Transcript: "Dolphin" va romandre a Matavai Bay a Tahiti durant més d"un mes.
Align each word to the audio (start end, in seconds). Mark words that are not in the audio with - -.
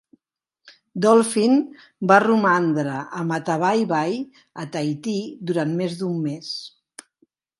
"Dolphin" 1.05 1.51
va 2.11 2.15
romandre 2.23 2.95
a 3.19 3.21
Matavai 3.31 3.85
Bay 3.93 4.17
a 4.63 4.67
Tahiti 4.77 5.15
durant 5.51 5.75
més 5.83 5.99
d"un 6.03 6.17
mes. 6.25 6.49